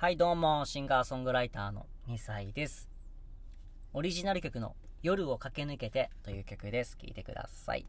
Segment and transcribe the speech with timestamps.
[0.00, 2.88] はい、どうも、シンガーソングライターの2歳です。
[3.92, 6.96] オリジナル曲の夜を駆け抜けてという曲です。
[6.96, 7.84] 聴いてください。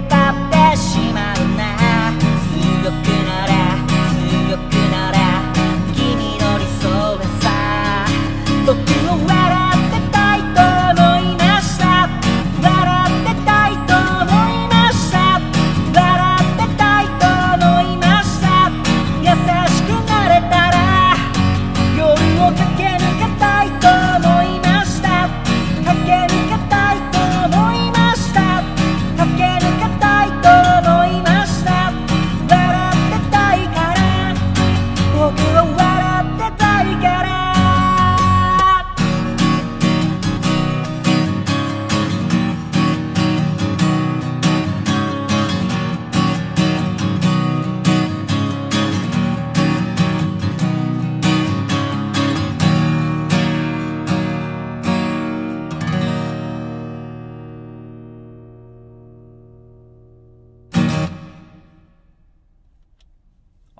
[0.00, 0.25] goodbye.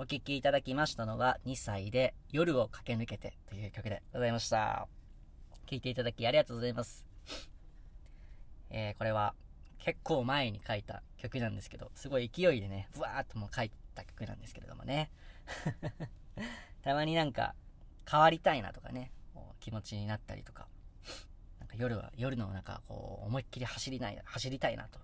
[0.06, 4.86] お聴きいただきましたのは2歳で夜を駆け抜けてという曲でございました。
[5.68, 7.04] 聴いていただきありがとうございます。
[8.70, 9.34] えー、これは
[9.80, 15.10] 結構前に書いた曲なんですけど、すごい勢いでね、ブワーっともう書いた曲なんですけれどもね。
[16.84, 17.56] たまになんか
[18.08, 20.68] 変わりたいなとかね、こう気持ちになったりとか、
[21.58, 25.00] なんか夜は、夜の中こう思いっきり走りない、走りたいなと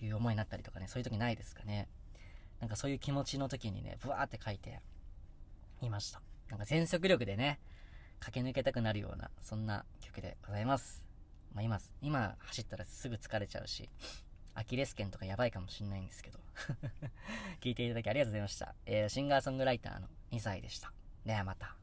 [0.00, 1.86] いう思いになったりとかね、そういう時ないですかね。
[2.62, 4.78] なんかそういう気持ちの時にね、ブワーって書いて
[5.80, 6.22] いました。
[6.48, 7.58] なんか全速力でね、
[8.20, 11.04] 駆け抜けたくなるような、そんな曲でございます。
[11.52, 13.90] まあ今、今走ったらすぐ疲れちゃうし、
[14.54, 16.38] アキレス腱とかやばいかもしんないんですけど。
[17.60, 18.76] 聞いていただきありがとうございました。
[18.86, 20.92] えー、シンガーソングライターの2歳でした。
[21.26, 21.81] ではまた。